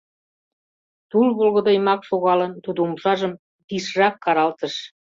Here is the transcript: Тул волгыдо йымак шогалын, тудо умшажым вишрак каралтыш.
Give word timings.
Тул 1.09 1.27
волгыдо 1.37 1.71
йымак 1.73 2.01
шогалын, 2.09 2.51
тудо 2.63 2.79
умшажым 2.87 3.33
вишрак 3.67 4.15
каралтыш. 4.23 4.73